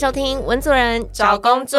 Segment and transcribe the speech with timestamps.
[0.00, 1.78] 收听文组人找工作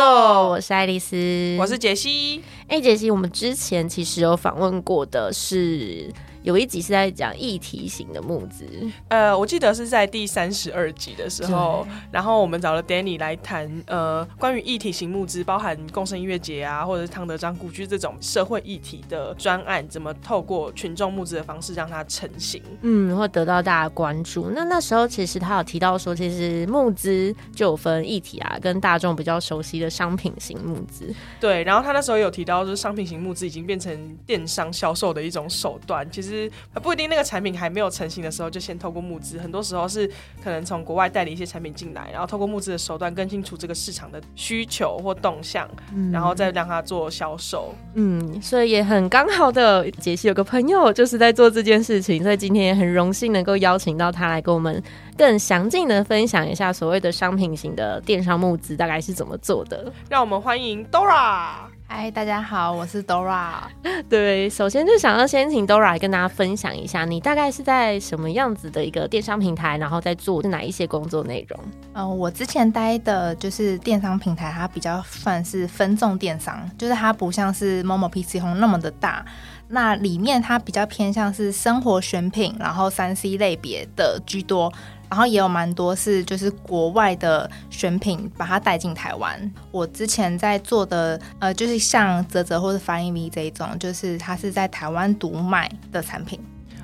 [0.50, 2.44] 我是爱丽丝，我是杰西。
[2.68, 6.08] 哎，杰西，我们之前其实有访问过的是。
[6.44, 8.66] 有一集是在讲议题型的募资，
[9.10, 24.50] 呃，我记得是在第三十二集的时候，然后我们找了 Danny 来谈，呃，关于议题型募资，包含共生音乐节啊，或者是汤德章故居这种社会议题的专案，怎么透过群众募资的方式让它成型，嗯，会得到大家关注。
[24.56, 31.64] 那那时候其实他有提到说，其实募资就有分议题啊，跟大众比较熟悉的商品型募资，对。
[31.66, 36.31] 然后他那时候有提到，就是商品型募资已经变成电商销售的一种手段，其实。
[36.32, 39.38] 实不一定，那个产品还没有成型的时候，就先透过募资。
[39.38, 40.10] 很多时候是
[40.44, 45.70] 可能从国外代理一些产品进来，然后透过募资的手段，更清楚这个市场的需求或动向，
[46.12, 47.76] 然后再让它做销售。
[47.96, 54.82] 嗯，所以也很刚好的，杰西有个朋友就是在做这件事情，所以今天也很荣幸能够邀请到他来跟我们
[55.18, 59.92] 更详尽的分享一下所谓的商品型的电商募资大概是怎么做的。
[60.10, 61.71] 让我们欢迎 Dora。
[61.94, 63.64] 嗨，大家好，我是 Dora。
[64.10, 71.60] 对，首先就想要先请 Dora 跟大家分享一下，你大概是在什么样子的一个电商平台，然后在做哪一些工作内容？
[71.92, 79.26] 嗯，我之前待的就是电商平台，它比较算是分众电商，就是它不像是 Momo PC Home 那么的大，
[79.68, 84.72] 那里面它比较偏向是生活选品，然后三 C 类别的居多。
[85.12, 89.54] 然后也有蛮多是就是国外的选品，把它带进台湾。
[89.70, 96.40] 我之前在做的呃，就是像泽泽或者翻译 V 这一种，就是它是在台湾独卖的产品。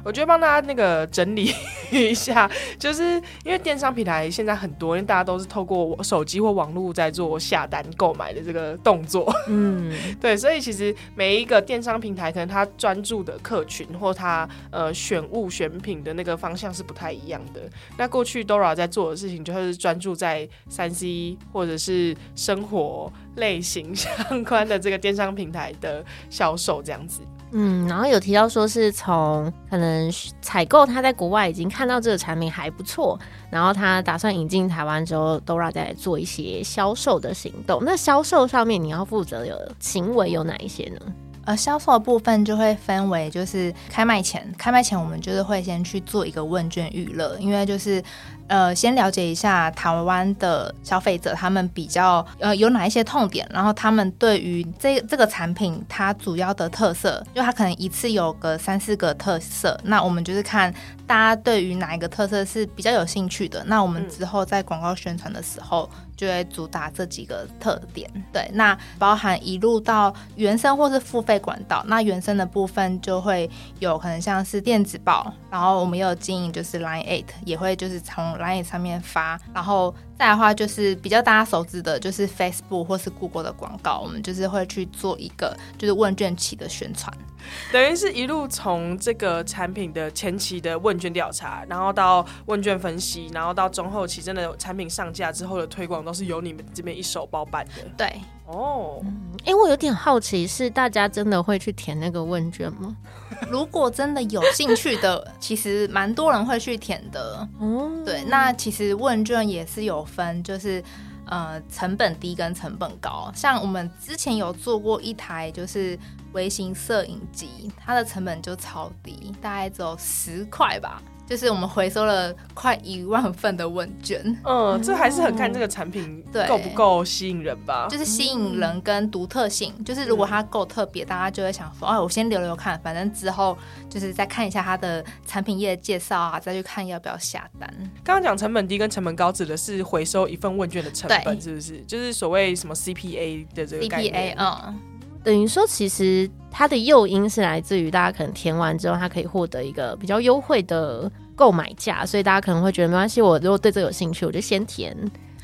[0.08, 1.53] 我觉得帮大家那个整理
[1.91, 17.70] 一下，就是因为电商平台现在很多，因为大家都是透过手机或网络在做下单购买的这个动作，嗯， 对，所以其实每一个电商平台可能它专注的客群或它呃选物选品的那个方向是不太一样的。
[17.98, 27.20] 那过去 Dora 在做的事情就是专注在三 C 或者是生活类型相关的这个电商平台的销售这样子。
[27.52, 33.17] 嗯，然后有提到说是从可能采购他在国外已经看到这个产品还不错，
[33.49, 37.81] 然后他打算引进台湾之后，Dora 再做一些销售的行动。
[37.83, 40.99] 那销售上面你要负责的行为有哪一些呢？
[41.47, 48.03] 呃，销售的部分就会分为就是开卖前，开卖前我们就是会先去做一个问卷预热，因为就是。
[48.49, 60.73] 呃，先了解一下台湾的消费者，他们比较呃有哪一些痛点，然后他们对于这这个产品它主要的特色，就它可能一次有个三四个特色，那我们就是看
[61.05, 68.11] 大家对于哪一个特色是比较有兴趣的，那我们之后在广告宣传的时候就会主打这几个特点。
[68.33, 87.16] 对，那包含一路到原生或是付费管道，那原生的部分就会有可能像是电子报，然后我们也有经营就是 Line Eight，也会就是从来上面发，然后再的话就是比较大家熟知的，就是 Facebook 或是 Google 的广告，我们就是会去做一个就是问卷期的宣传，
[87.71, 97.83] 等于是一路从这个产品的前期的问卷调查，然后到问卷分析，然后到中后期真的产品上架之后的推广，都是由你们这边一手包办的。
[97.97, 99.02] 对，哦，
[99.45, 102.95] 哎，我有点好奇，是大家真的会去填那个问卷吗？
[103.49, 107.47] 如果真的有兴趣的，其实蛮多人会去填的。
[107.59, 110.83] 哦，对，那其实问卷也是有分，就是
[111.26, 113.31] 呃成本低跟成本高。
[113.36, 115.99] 像我们之前有做过一台就是
[116.37, 121.02] 微型摄影机，它的成本就超低，大概只有十块吧。
[121.25, 127.86] 就是我们回收了快一万份的问卷，嗯，这还是很看这个产品够不够吸引人吧。
[127.89, 133.57] 就是吸引人跟独特性，就是如果它够特别，大家就会想说，哦，我先留留看，反正之后
[133.89, 137.69] 就是再看一下它的产品页介绍啊，再去看要不要下单。
[138.06, 141.81] 刚刚讲成本低跟成本高指的是回收一份问卷的成本，是不是？
[141.81, 144.79] 就是所谓什么 CPA 的这个 CPA，嗯。
[145.27, 154.95] 等于说，其实它的诱因是来自于大家可能填完之后，它可以获得一个比较优惠的购买价，所以大家可能会觉得没关系，我如果对这有兴趣，我就先填。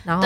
[0.06, 0.25] 然后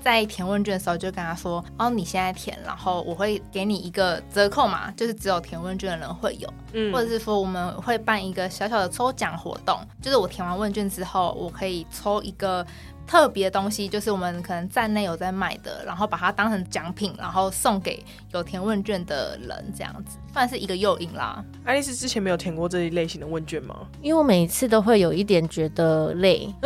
[0.00, 12.64] 在填问卷的时候，就跟他说：“哦，你现在填，然后我会给你一个折扣嘛，就是只有填问卷的人会有，嗯，或者是说我们会办一个小小的抽奖活动，就是我填完问卷之后，我可以抽一个。”
[13.06, 18.02] 特别东西就是我们可能站内有在卖的，然后把它当成奖品，然后送给
[18.32, 21.44] 有填问卷的人，这样子算是一个诱因啦。
[21.64, 23.76] 爱丽丝之前没有填过这一类型的问卷吗？
[24.02, 26.52] 因为我每一次都会有一点觉得累，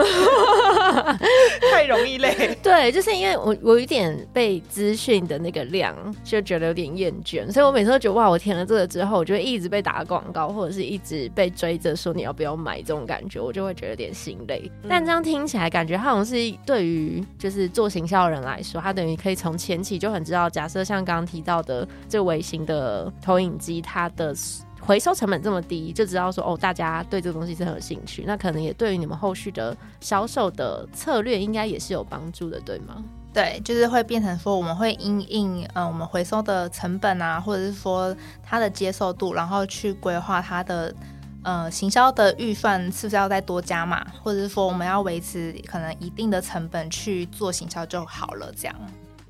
[1.72, 2.56] 太容易累。
[2.62, 5.94] 对，就是因为我我有点被资讯的那个量
[6.24, 14.70] 就觉得有点厌倦，所以我每次都觉得哇，我填了这个之后，我就会一直被打广告，或者是一直被追着说你要不要买这种感觉，我就会觉得有点心累。
[14.88, 24.34] 但这样听起来，感觉好像是对于就是做行销的人来说，他等于可以从前期就很知道，假设像刚刚提到的这微型的投影机，它的。
[24.88, 33.04] 回收成本这么低，就知道说哦，大家对这个东西是很有兴趣，那可能也对于你们后续的销售的策略应该也是有帮助的，对吗？
[33.34, 40.94] 对，就是会变成说我们会因应嗯我们回收的成本啊，或者是说它的接受度，然后去规划它的
[41.42, 48.74] 呃行销的预算是不是要再多加嘛，或者是说我们要维持可能一定的成本去做行销就好了，这样。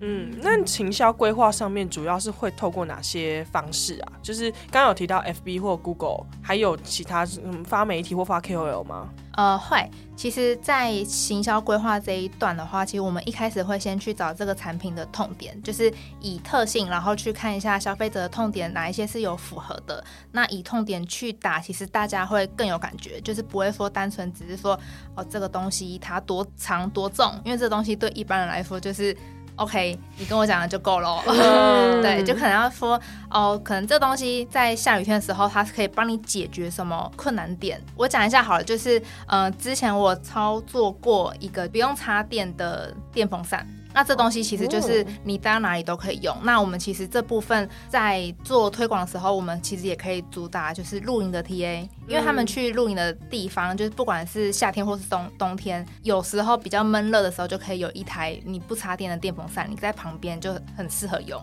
[0.00, 4.12] 嗯，那行销规划上面主要是会透过哪些方式啊？
[4.22, 9.08] 就是刚刚有提到 FB 或 Google，还有其他嗯发媒体或发 KOL 吗？
[9.32, 9.88] 呃，会。
[10.16, 20.02] 其实，在行销规划这一段的话，其实我们一开始会先去找这个产品的痛点，就是以特性，然后去看一下消费者的痛点哪一些是有符合的。
[20.32, 24.78] 那以痛点去打，其实大家会更有感觉，就是不会说单纯只是说
[25.14, 29.16] 哦这个东西它多长多重，因为这东西对一般人来说就是。
[29.58, 31.20] OK，你跟我讲的就够了。
[32.00, 37.82] 对，就可能要说哦，可能这东西在下雨天的时候，它是可以帮你解决什么困难点。
[37.96, 43.66] 我讲一下好了，就是呃，之前我操作过一个不用插电的电风扇。
[43.98, 46.32] 那这东西其实就是你到哪里都可以用。
[46.44, 61.42] 那我们其实这部分在做推广的时候，我们其实也可以主打就是露营的 TA，因为他们去露营的地方，就是不管是夏天或是冬冬天，有时候比较闷热的时候，就可以有一台你不插电的电风扇，你在旁边就很适合用。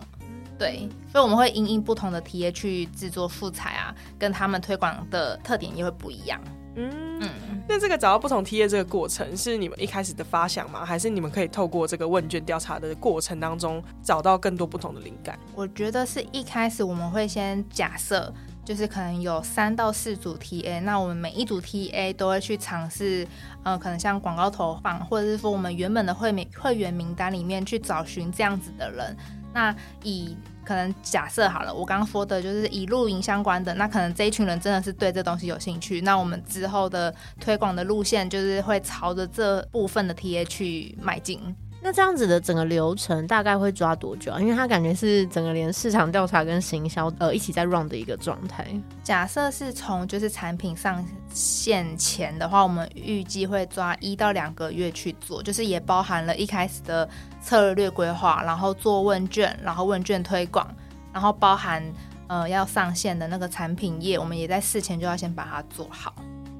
[0.58, 6.40] 对，所以我们会因应不同的 TA 去制作素材啊，跟他们推广的特点也会不一样。
[6.76, 7.20] 嗯，
[7.66, 10.84] 那这个找到不同 T A 这个过程是你们一开始的发想吗？
[10.84, 15.38] 还是你们可以透过这个问卷调查的过程当中找到更多不同的灵感？
[15.54, 18.30] 我觉得是一开始我们会先假设，
[18.62, 23.26] 就是可能有三到四组 T A，那我们每一组 T A 都会去尝试，
[23.62, 29.16] 呃，可能像广告投放，或者是说我们原本的会名会员名单里面去找寻这样子的人。
[29.54, 30.36] 那以
[30.66, 41.40] 可能假设好了，我刚刚说的就是以露营相关的，那可能这一群人真的是对这东西有兴趣，那我们之后的推广的路线就是会朝着这部分的 TA 去迈进。
[41.86, 44.40] 那这样子的整个流程大概会抓多久啊？
[44.40, 48.66] 因为他感觉是整个连市场调查跟行销呃一起在 run 的一个状态。
[49.04, 57.08] 假设是从就是产品上线前的话，我们预计会抓一到两个月去做，就是也包含了一开始的
[57.40, 60.68] 策略规划，然后做问卷，然后问卷推广，
[61.12, 61.80] 然后包含
[62.26, 66.12] 呃要上线的那个产品页，我们也在事前就要先把它做好。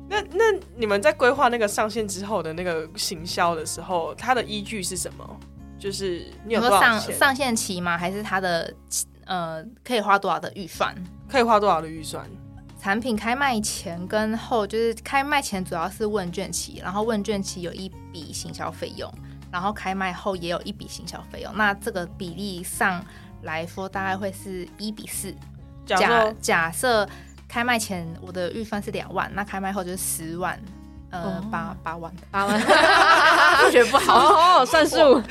[0.08, 0.44] 那那
[0.76, 5.40] 你们在规划那个上线之后的那个行销的时候，它的依据是什么？
[5.78, 7.98] 就是你有上上线期吗？
[7.98, 8.72] 还是它的
[9.24, 10.94] 呃可以花多少的预算？
[11.28, 12.24] 可以花多少的预算？
[12.80, 19.12] 产品开卖前跟后，就是开卖前主要是问卷期，然后问卷期有一笔行销费用，
[19.50, 21.52] 然后开卖后也有一笔行销费用。
[21.56, 23.04] 那这个比例上
[23.42, 25.34] 来说，大概会是一比四。
[25.84, 27.08] 假假设。
[27.48, 30.58] 开卖前我的预算是两万，那开卖后就是十万，
[31.10, 32.60] 呃，八八万，八万，
[33.62, 35.22] 数学不好，算数，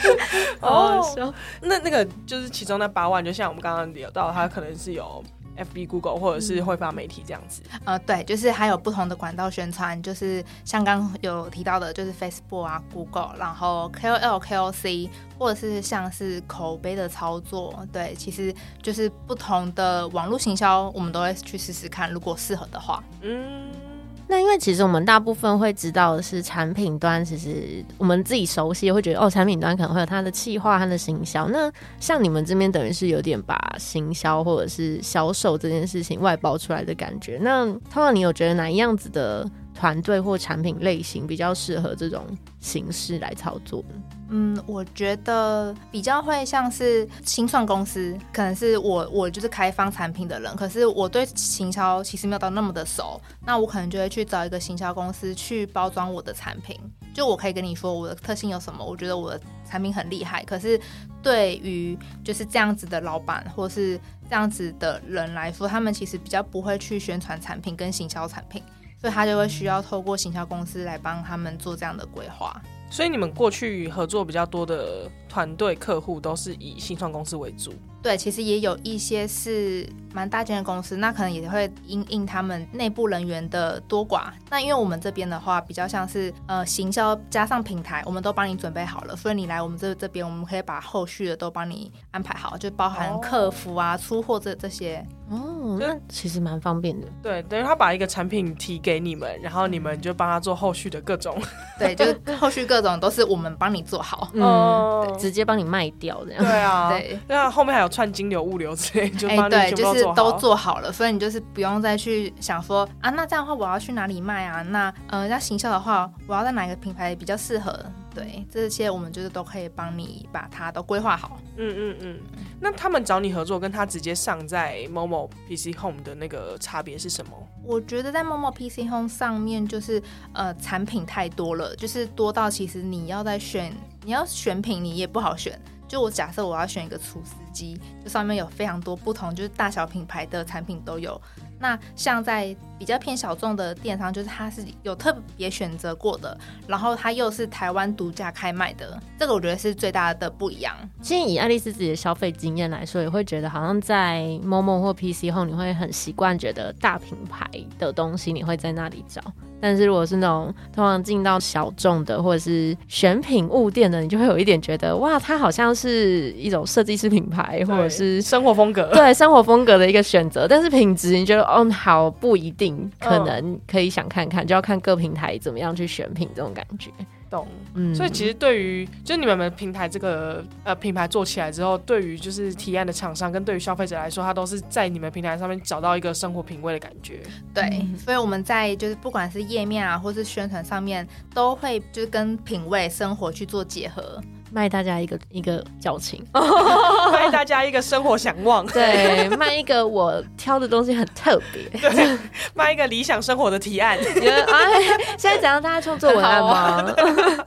[0.61, 5.23] 哦，那那个就是其中那八万，就像我们刚刚聊到，它可能是有。
[5.55, 23.94] F B Google 或者是会发媒体这样子，呃，对，就是还有不同的管道宣传，就是像刚有提到的，就是 Facebook 啊，Google，然后 K O L K O C，或者是像是口碑的操作，对，其实就是不同的网络行销，我们都会去试试看，如果适合的话，嗯。
[24.27, 31.47] 那因为其实我们大部分会知道的是产品端，其实我们自己熟悉会觉得哦，产品端可能会有它的企划、它的行销。
[31.49, 37.37] 那像你们这边等于是有点把行销或者是销售这件事情外包出来的感觉。
[37.41, 42.25] 那通常你有觉得哪一样子的团队或产品类型比较适合这种
[42.59, 43.83] 形式来操作？
[44.29, 56.79] 嗯，我觉得比较会像是新创公司，可能是我我就是开发产品的人，可是我对行销其实没有到那么的熟，那我可能就会去找一个行销公司去包装我的产品。
[57.13, 60.43] 就我可以跟你说我的特性有什么，我觉得我的产品很厉害。
[60.43, 60.79] 可是
[61.21, 63.97] 对于就是这样子的老板或是
[64.29, 68.61] 这样子的人来说，他们其实比较不会去宣传产品跟行销产品，
[68.99, 72.59] 所以他就会需要透过行销公司来帮他们做这样的规划。
[72.89, 77.73] 所以你们过去合作比较多的团队客户都是以新创公司为主。
[78.05, 79.83] 对，其实也有一些是
[80.13, 84.25] 蛮大间的公司，那可能也会因应他们内部人员的多寡。
[84.47, 95.03] 那因为我们这边的话，比较像是呃行销加上平台，我们都帮你准备好了，所以你来我们这这边，我们可以把后续的都帮你安排好，就包含客服啊、出货这这些。
[95.31, 97.07] 哦，那其实蛮方便的。
[97.23, 101.35] 对，等于他把一个产品提给你们，然后你们就帮他做后续的各种。
[101.79, 106.43] 对，就是后续各种都是我们帮你做好，嗯，直接帮你卖掉这样。
[106.43, 114.61] 对啊，对，那后面还有串金流、物流之类，就哎，对，就是都做好了，所以你就是不用再去想说啊，那这样的话我要去哪里卖啊？
[114.63, 117.73] 那呃，那行销的话，我要在哪个品牌比较适合？
[118.13, 121.39] 对，这些我们就是都可以帮你把它都规划好。
[121.57, 122.19] 嗯嗯嗯。
[122.59, 127.31] 那他们找你合作，跟他直接上在某某 PC Home 的那个差别是什么？
[127.63, 130.01] 我觉得在某某 PC Home 上面，就是
[130.33, 133.73] 呃产品太多了，就是多到其实你要在选，
[134.03, 135.59] 你要选品你也不好选。
[135.95, 141.19] 就我假设我要选一个厨师机，就上面有非常多不同，就是大小品牌的产品都有。
[141.57, 150.75] 那像在比较偏小众的电商，就是它是有特别选择过的，然后它又是台湾独家开卖的，这个我觉得是最大的不一样。
[151.01, 159.21] 其实以爱丽丝自己的消费经验来说，也会觉得好像在 MO MO 或 PC 后，你会很习惯觉得大品牌的东西你会在那里找。
[159.61, 170.45] 但是如果是那种通常进到小众的或者是选品物店的，你就会有一点觉得哇，它好像是一种设计师品牌或者是生活风格，对生活风格的一个选择。
[170.47, 172.64] 但是品质，你觉得哦好不一定，
[172.99, 176.89] 可能可以想看看，就要看各平台怎么样去选品这种感觉。
[177.27, 187.21] 懂，嗯，所以其实对于就是你们的平台这个呃品牌做起来之后，对于就是提案的厂商跟对于消费者来说，他都是在你们平台上面找到一个生活品味的感觉。
[187.51, 194.21] 对，所以我们在就是不管是页面啊，或是宣传上面，都会就是跟品味生活去做结合。
[194.55, 196.25] 卖大家一个一个矫情，
[197.11, 202.17] 卖大家一个生活想望，对，卖一个我挑的东西很特别， 对，
[202.55, 203.97] 卖一个理想生活的提案。
[203.97, 204.81] 哎，
[205.17, 205.61] 现在怎样？
[205.61, 206.95] 大家创作文案吗？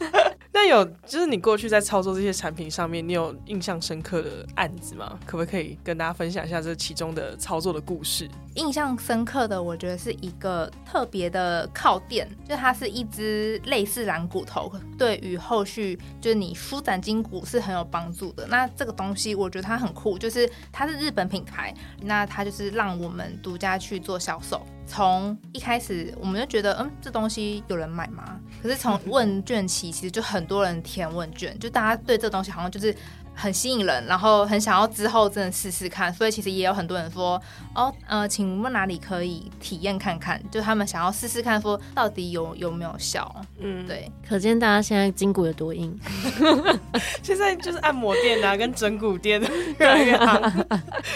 [0.61, 5.17] 那有，就是你过去在操作这些产品上面，你有印象深刻的案子吗？
[5.25, 8.29] 可不可以跟大家分享一下这其中的操作的故事？
[8.57, 18.45] 印象深刻的，我觉得是一个特别的靠垫，就它是一只类似软骨头，对于后续就是你舒展筋骨是很有帮助的。
[18.49, 21.73] 那这个东西我觉得它很酷，就是它是日本品牌，
[22.03, 24.67] 那它就是让我们独家去做销售。
[24.89, 28.41] 从一开始我们就觉得，嗯，这东西有人买吗？
[28.63, 32.93] 可是从问卷期，其实就很多人填问卷，就大家对这东西好像就是。
[33.41, 37.41] 很吸引人，然后很想要之后真的试试看，所以其实也有很多人说，
[37.73, 40.43] 哦，呃，请问哪里可以体验看看？
[40.51, 43.33] 就他们想要试试看，说到底有有没有效？
[43.61, 45.97] 嗯，对，可见大家现在筋骨有多硬。
[47.23, 49.41] 现在就是按摩店啊，跟整骨店
[49.79, 50.41] 越来越好。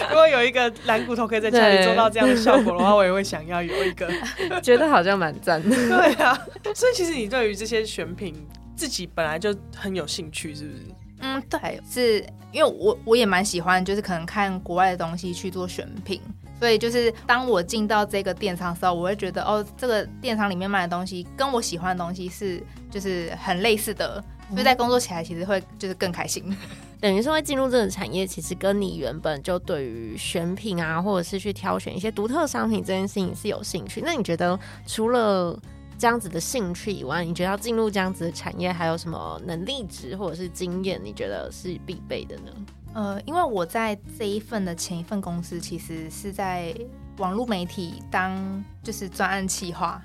[0.09, 4.09] 如果有一个蓝骨头可以在家里做到这样的效果的话，我也会想要有一个，
[4.63, 5.75] 觉得好像蛮赞的。
[5.75, 6.33] 对啊，
[6.73, 8.33] 所以其实你对于这些选品
[8.77, 10.83] 自己本来就很有兴趣，是不是？
[11.19, 16.21] 嗯，对，是因为我我也蛮喜欢，就是可能看国外的东西去做选品，
[16.59, 26.43] 所以就是当我进到这个电商的时候，我会觉得哦，这个电商里面卖的东西跟我喜欢的东西是就是很类似的，所以在工作起来其实会就是更开心。
[26.99, 34.01] 等于是会进入这个产业，其实跟你原本就对于选品啊，或者是去挑选一些独特商品这件事情是有兴趣。
[34.05, 35.57] 那你觉得除了？
[35.97, 40.99] 这样子的兴趣以外，你觉得要进入这样子的产业，还有什么能力值或者是经验？
[41.03, 42.51] 你觉得是必备的呢？
[42.93, 46.75] 呃，因为我在这一份的前一份公司，其实是在
[47.17, 50.01] 网络媒体当就是专案企划、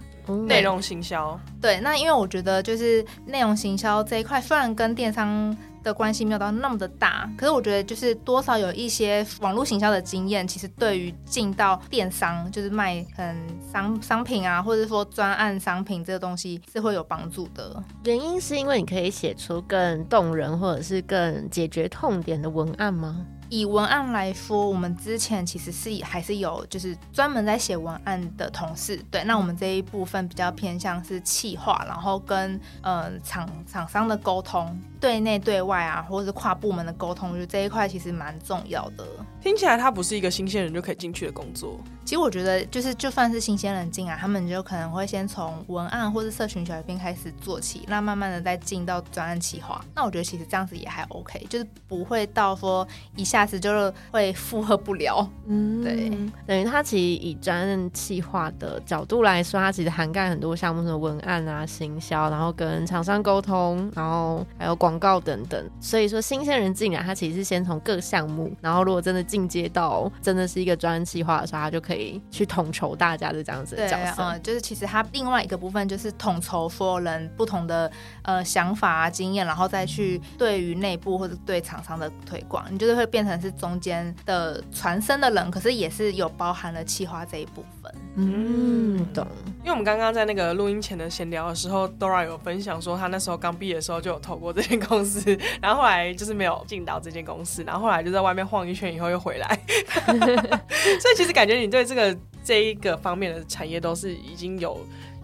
[0.47, 1.38] 内容行销。
[1.61, 5.57] 对，那因为我觉得就是内容行销这一块，虽然跟电商。
[5.88, 13.37] 的关系没有到那么的大，可是我觉得就是多少有一些网络行销的经验，其实对于进到电商，就是卖很
[13.73, 17.83] 商商品啊，或者说专案商品这个东西是会有帮助的。
[18.04, 23.26] 原因是因为你可以写出更动人或者是更解决痛点的文案吗？
[23.50, 39.05] 以文案来说，我们之前其实是还是有就是专门在写文案的同事，对，那我们这一部分比较偏向是企划，然后跟呃厂厂商的沟通，对内对外啊，或者是跨部门的沟通，我觉得这一块其实蛮重要的。
[39.40, 41.81] 听起来它不是一个新鲜人就可以进去的工作。
[42.05, 49.85] 其实我觉得，就是就算是新鲜人进来，他们就可能会先从文案或是社群小编开始做起，那慢慢的再进到专案企划。
[49.95, 52.87] 那我觉得其实这样子也还 OK，就是不会到说
[53.17, 53.49] 一下。
[53.49, 55.26] 子就会负荷不了。
[55.47, 56.11] 嗯，对，
[56.47, 65.68] 等于它其实以专案企划的角度来说，它其实涵盖很多项目，什么文案啊、行销，然后跟厂商沟通，然后还有广告等等。
[65.80, 74.23] 所以说，新鲜人进来，他其实是先从各项目，然后如果真的进阶到真的是一个专任企划的时候，他就可以去统筹大家的这样子的角色。
[74.23, 77.90] 嗯，就是其实他另外一个部分就是统筹所有人不同的
[78.23, 85.50] 呃想法啊、经验，然后再去对于内部或者对厂商的推广，你就是会变成是中间的传声的人。
[85.50, 89.26] 可是也是有包含了企划这一部分，嗯，懂。
[89.61, 99.58] 因为我们刚刚在那个录音前的闲聊的时候，Dora 有分享说，他那时候刚毕业的时候就有投过这公司，然后后来就是没有进到这间公司，然后后来就在外面晃一圈以后又回来。
[100.06, 104.78] 所以其实感觉你对这个这一个方面的产业都是已经有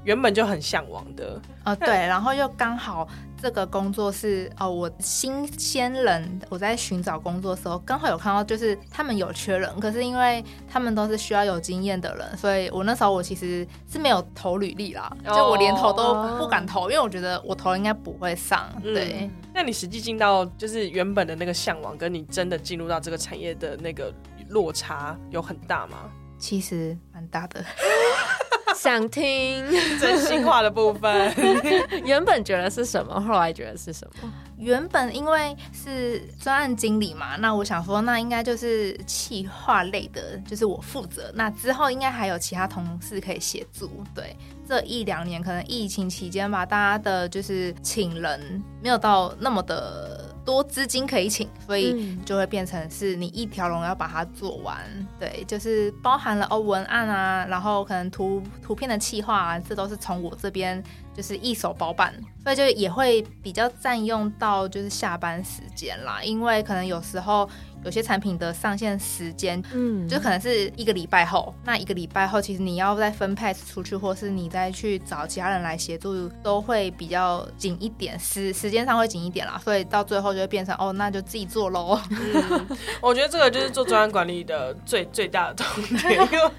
[0.04, 3.08] 原本就很向往的啊，对，然后又刚好。
[3.44, 18.66] 这个工作是哦，我新鲜人，我在寻找工作的时候，刚好有看到，就是他们有缺人，可是因为他们都是需要有经验的人，所以我那时候我其实是没有投履历啦，就我连投都不敢投，因为我觉得我投应该不会上。
[18.82, 24.10] 对，那你实际进到就是原本的那个向往，跟你真的进入到这个产业的那个
[24.48, 26.10] 落差有很大吗？
[26.38, 27.62] 其实蛮大的。
[28.84, 29.64] 想听
[29.98, 31.34] 真心话的部分，
[32.04, 34.30] 原本觉得是什么，后来觉得是什么？
[34.58, 41.32] 原本因为是专案经理嘛，那我想说，那应该就是企划类的，就是我负责。
[41.34, 43.90] 那之后应该还有其他同事可以协助。
[44.14, 44.36] 对，
[44.68, 50.33] 这一两年可能疫情期间吧，大家的就是请人没有到那么的。
[50.44, 54.76] 多资金可以请，所以就会变成是你一条龙要把它做完。
[55.18, 60.82] 对，就是包含了哦文案啊，然后可能图图片的企划啊，这都是从我这边
[61.14, 67.48] 就是一手包办，所以就也会比较占用到就是下班时间啦，因为可能有时候。
[67.84, 71.54] 有些产品的上线时间，嗯，就可能是一个礼拜后。
[71.64, 79.60] 那一个礼拜后，其实你要再分配出去，或是你再去找其他人来协助，都会比较紧一点，时时间上会紧一点啦。
[79.62, 82.00] 所以到最后就会变成哦，那就自己做喽。
[82.10, 82.66] 嗯，
[83.00, 86.50] 我觉得这个就是做专案管理的最最大的 痛点，因为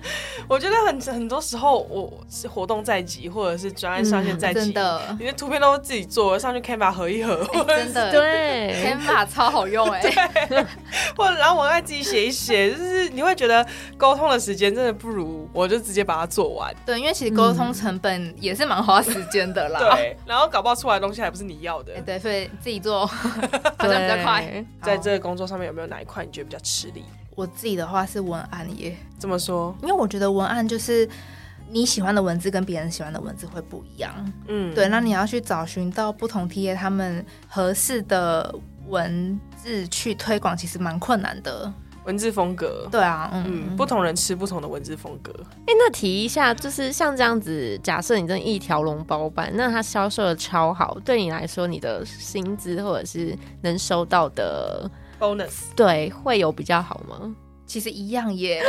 [0.47, 10.03] 我觉得很很多时候我是活动在即，或者是专案上线在即，真的，你的图片都是自己做，上去 Canva 合一合，真的，对，Canva 超好用哎。
[11.15, 13.65] 或者然后我再自己写一写， 就是你会觉得
[13.97, 16.73] 沟通的时间真的不如我就直接把它做完。
[16.85, 19.79] 对，因为其实沟通成本也是蛮花时间的啦。
[19.79, 21.93] 对，然后搞不好出来的东西还不是你要的。
[22.01, 24.65] 对，所以自己做 好像比较快。
[24.81, 27.03] 在这个工作上面有没有哪一块你觉得比较吃力？
[27.35, 28.95] 我自己的话是文案耶。
[29.19, 29.75] 这么说？
[29.81, 31.07] 因为我觉得文案就是
[31.69, 34.13] 你喜欢的文字跟别人喜欢的文字会不一样。
[34.47, 38.53] 嗯，对，那你要去找寻到不同 T A 他们合适的。
[38.87, 41.71] 文字去推广其实蛮困难的，
[42.05, 45.33] 文字风格，对啊，嗯，不同人吃不同的文字风格。
[45.65, 57.35] 哎，那提一下，就是像这样子，假设你真一条龙包办，那它销售的超好，对你来说，你的薪资或者是能收到的 bonus，对，会有比较好吗？
[57.65, 58.61] 其实一样耶，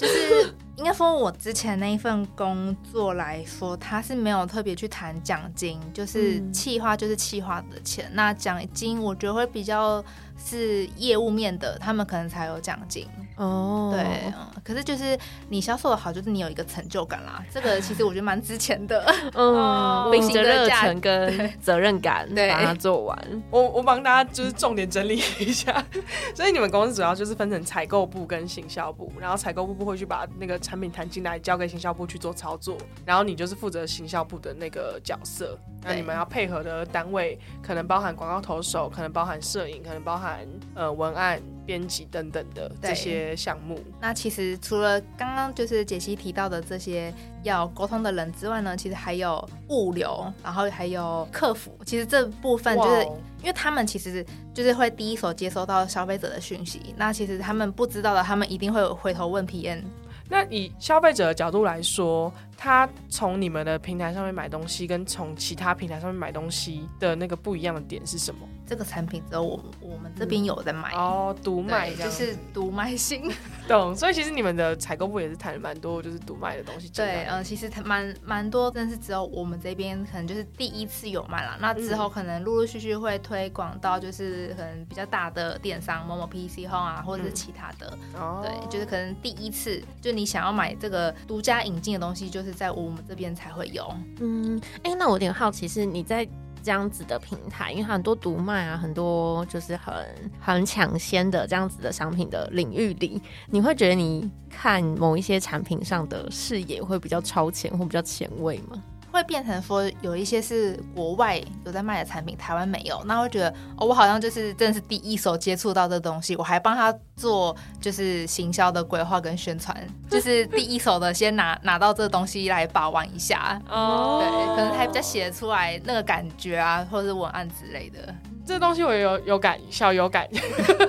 [0.00, 10.02] 就是应该说，我之前那一份工作来说，他是没有特别去谈奖金，就是企划就是企划的钱，那奖金我觉得会比较
[10.42, 13.06] 是业务面的，他们可能才有奖金。
[13.40, 14.30] 哦，对，
[14.62, 17.42] 可是就是你销售的好，就是你有一个成就感啦。
[17.50, 23.42] 这个其实我觉得蛮值钱的，嗯， 秉着热忱跟责任感把它做完。
[23.50, 25.82] 我我帮大家就是重点整理一下，
[26.36, 32.76] 所以你们公司主要就是分成采购部跟行销部，然后采购部部会去把那个产品谈进来，交给行销部去做操作，
[33.06, 35.58] 然后你就是负责行销部的那个角色。
[35.82, 41.40] 那你们要配合的单位可能包含广告投手，可能包含摄影，可能包含呃文案。
[41.70, 51.70] 编辑等等的这些项目，那其实除了刚刚就是解析提到的这些要沟通的人之外呢，其实还有物流，然后还有客服。
[51.86, 53.04] 其实这部分就是
[53.40, 59.82] 因为他们其实就是会第一手接收到消费者的讯息，那其实他们不知道的，他们一定会回头问 PM。
[60.28, 68.46] 那以消费者的角度来说，他从你们的平台上面买东西，跟从其他平台上面买东西的那个不一样的点是什么？
[68.66, 73.32] 这个产品只有我们我们这边有在买哦，独卖就是独卖型，
[73.66, 73.96] 懂。
[73.96, 76.88] 所以其实你们的采购部也是谈了蛮多，就是独卖的东西。
[76.90, 81.56] 对，嗯，其实蛮蛮多，但是只有我们这边可能就是第一次有卖了。
[81.60, 87.98] 那之后可能陆陆续续会推广到就是可能比较大的电商，某某 PC Home 啊，或者是其他的。
[88.14, 93.86] 哦，对，就是可能第一次就你想要买这个独家引进的东西，就是在我们这边才会有。
[94.20, 96.28] 嗯，哎，那我有点好奇是你在。
[96.62, 99.94] 这样子的平台，因为很多独卖啊，很多就是很
[100.38, 108.84] 很抢先的这样子的商品的领域里，你会觉得你看某一些产品上的视野会比较超前或比较前卫吗？
[109.10, 119.76] 会变成说有一些是国外有在卖的产品，台湾没有，那会觉得哦，我好像就是真的是第一手接触到这东西，我还帮他做就是行销的规划跟宣传，
[120.08, 128.14] 就是 第一手的先拿拿到这东西来把玩一下，哦，对，可能还比较写出来那个感觉啊，或者是文案之类的。
[128.46, 130.26] 这东西我有有感，小有感，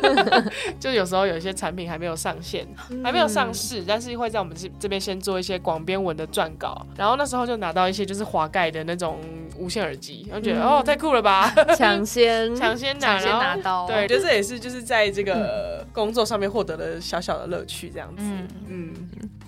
[0.80, 2.68] 就有时候有一些产品还没有上线，
[3.04, 9.20] 还没有上市，但是会在我们这这边先做一些广编文的撰稿，然后那时候就拿到一些就是滑盖的那种
[9.58, 18.24] 无线耳机，然后觉得哦太酷了吧，抢先 抢先拿，先拿到，对，就这也是就是在这个工作上面获得了小小的乐趣，这样子，
[18.68, 18.94] 嗯。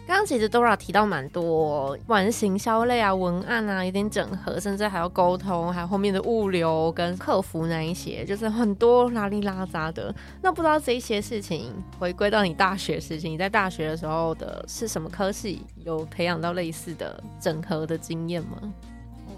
[0.06, 10.13] 刚刚其实 Dora 提到蛮多，玩行销类啊、文案啊，有点整合，甚至还要沟通，还有后面的物流跟客服那一些，就是很多拉里拉杂的。
[10.42, 18.58] 那不知道这些事情回归到你大学时期，你在大学的时候的是什么科系，有培养到类似的整合的经验吗？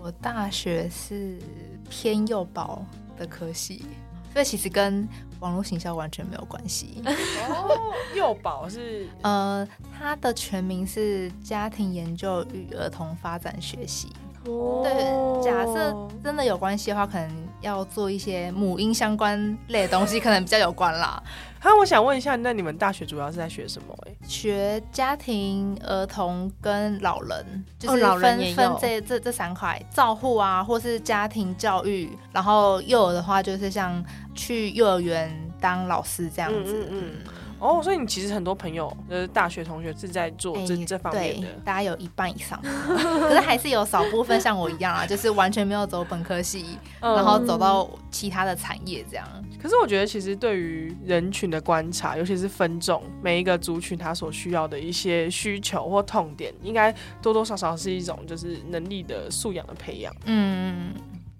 [0.01, 1.38] 我大学是
[1.89, 2.84] 偏幼保
[3.17, 3.86] 的科系。
[4.36, 5.08] 这其实跟
[5.39, 7.02] 网络行销完全没有关系。
[7.50, 9.65] 哦， 幼保是呃，
[9.98, 14.10] 它的全名是家庭研究与儿童发展学习。
[14.45, 21.21] 对，假设真的有关系的话，可能要做一些母婴相关类的东西，可能比较有关啦。
[21.63, 23.97] 那我想问一下，那你们大学主要是在学什么？
[24.05, 32.15] 哎，学家庭、儿童跟老人，就是分分这这这三块，照护啊，或是家庭教育。
[32.31, 34.03] 然后幼儿的话，就是像
[34.36, 36.86] 去幼儿园当老师这样子。
[36.91, 37.12] 嗯嗯。
[37.65, 49.28] 哦，所以你其实很多朋友，就是大学同学是在做这这方面的，大家有一半以上， 可是还是有少部分像我一样啊，就是完全没有走本科系， 然后走到其他的产业这样。
[49.62, 60.15] 可是我觉得，其实对于人群的观察，尤其是分众，每一个族群他所需要的一些需求或痛点，应该多多少少是一种就是能力的素养的培养。
[60.25, 60.93] 嗯。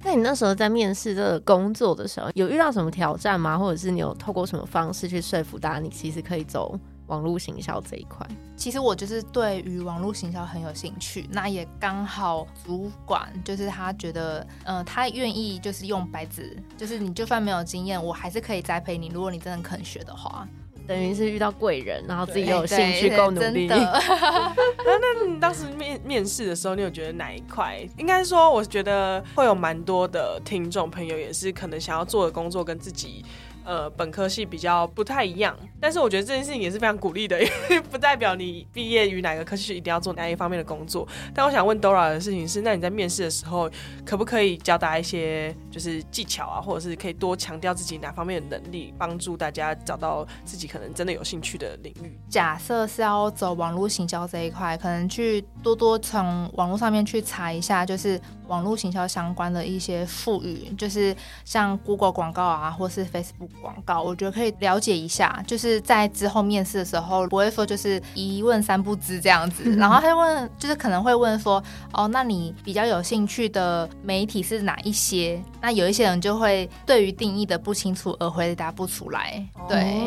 [0.06, 3.58] 那你那时候在面试这个工作的时候，有遇到什么挑战吗？
[3.58, 8.24] 或者是你有透过什么方式去说服大家，你其实可以走网络行销这一块？
[8.56, 19.08] 其实我就是对于网络行销很有兴趣，那也刚好主管就是他觉得，呃，他愿意就是用白纸，就是你就算没有经验，我还是可以栽培你。
[19.08, 20.48] 如果你真的肯学的话。
[20.88, 23.68] 等于是遇到贵人，然后自己有兴趣够努力。
[23.70, 27.80] 那你当时面面试的时候，你有觉得哪一块？
[27.98, 33.24] 应该说，我觉得会有蛮多的听众朋友，也是可能想要做的工作跟自己。
[33.66, 41.08] 呃，本科系比较不太一样，但是我觉得这件事情也是非常鼓励的，因为不代表你毕业于哪个科系一定要做哪一方面的工作。
[41.34, 43.68] 但我想问 Dora 的事情是，那你在面试的时候，
[44.06, 52.20] 可不可以教大家一些就是技巧啊，或者是可以多强调自己哪方面的能力，帮助大家找到自己可能真的有兴趣的领域？
[52.30, 63.50] 假设是要走网络行销这一块，可能去多多从网络上面去查一下，就是网络行销相关的一些术语，就是像 Google 广告啊，或是 Facebook。
[63.62, 69.72] 广告，我觉得可以了解一下，就是在之后面试的时候，不会说就是一问三不知这样子。
[69.78, 75.42] 然后他就问，就是可能会问说，哦，那你比较有兴趣的媒体是哪一些？
[75.62, 79.44] 那有一些人就会对于定义的不清楚而回答不出来。
[79.68, 80.02] 对，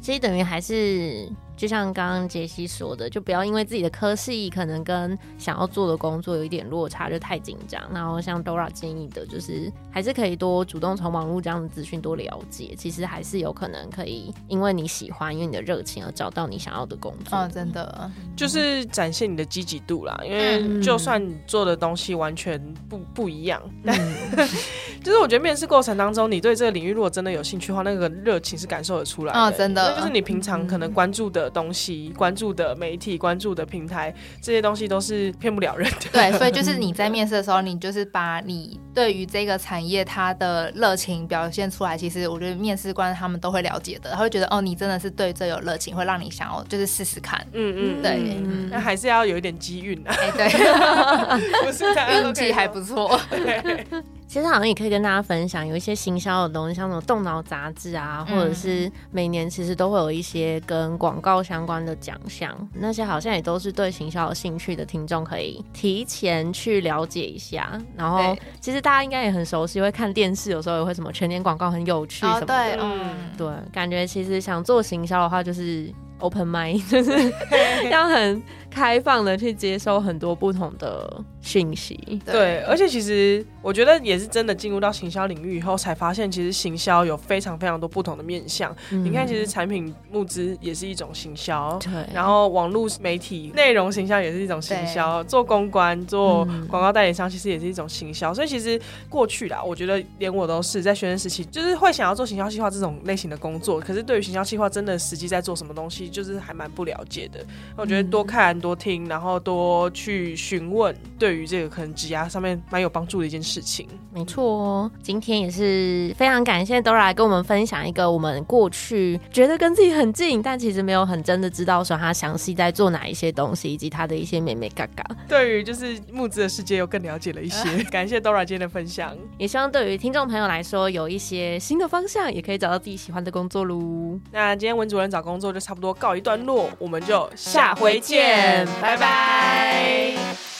[0.00, 1.30] 其实等于还是。
[1.56, 7.82] 就像刚刚杰西说的，就不要因为自己的科系可能跟想要做的工作有一点落差就太紧张。
[7.94, 17.34] 然后像 Dora 建议的，就是还是可以多主动从网络这样的资讯多了解，其实还是有可能可以因为你喜欢，因为你的热情而找到你想要的工作。
[17.34, 20.20] 啊，真的，就是展现你的积极度啦。
[20.22, 23.96] 因为就算你做的东西完全不不一样，但
[25.02, 29.56] 就是我觉得面试过程当中，你对这个领域如果真的有兴趣的话，那个热情是感受得出来的。
[29.56, 31.45] 真的，那就是你平常可能关注的。
[31.50, 36.08] 东西关注的媒体、关注的平台，这些东西都是骗不了人的。
[36.12, 41.96] 对，所以就是你在面试的时候，你就是把你对于这个产业它的热情表现出来。
[41.96, 47.44] 其实我觉得面试官他们都会了解的，他会觉得哦，你真的是对这有热情，会让你想要就是试试看。
[47.52, 50.10] 嗯嗯，对，那还是要有一点机运的。
[50.10, 50.48] 哎，对，
[51.64, 51.84] 不是
[52.24, 53.18] 运气还不错。
[54.28, 67.80] 其实好像也可以跟大家分享，有一些行销的东西，像什么动脑杂志啊，或者是每年其实都会有一些跟广告相关的奖项，那些好像也都是对行销有兴趣的听众可以提前去了解一下。
[67.96, 72.76] 然后其实大家应该也很熟悉，会看电视，有时候也会什么全年广告很有趣什么的。
[72.80, 77.32] 嗯，对，感觉其实想做行销的话，就是 open mind， 就是
[77.90, 78.42] 要很。
[78.68, 88.76] 开放的去接收很多不同的信息，对，而且其实我觉得也是真的进入到行销领域以后，才发现其实行销有非常非常多不同的面向。
[88.90, 98.34] 你看，其实产品募资也是一种行销，对，然后网络媒体内容行销也是一种行销，做公关、做广告代理商其实也是一种行销。
[98.34, 107.44] 所以其实过去啦，我觉得连我都是在学生时期，就是会想要做行销计划这种类型的工作，可是对于行销计划真的实际在做什么东西，就是还蛮不了解的。
[107.76, 108.56] 我觉得多看。
[108.56, 113.86] 多听，然后多去询问，对于这个可能指压上面蛮有帮助的一件事情。
[114.12, 125.04] 没错，哦今天也是非常感谢 Dora 跟我们分享一个我们过去觉得跟自己很近，但其实没有很真的知道说他详细在做哪一些东西，以及他的一些美美嘎嘎。
[125.28, 127.82] 对于就是木子的世界又更了解了一些。
[127.84, 134.18] 感谢 Dora 今天的分享，也希望对于听众朋友来说有一些新的方向，也可以找到自己喜欢的工作喽。
[134.32, 138.66] 那今天文主任找工作就差不多告一段落，我们就下回见。
[138.80, 140.55] 拜拜。